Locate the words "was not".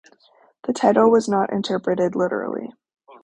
1.11-1.53